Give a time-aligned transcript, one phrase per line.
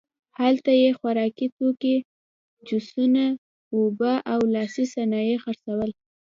[0.39, 1.97] هلته یې خوراکي توکي،
[2.67, 3.23] جوسونه،
[3.75, 5.91] اوبه او لاسي صنایع خرڅول.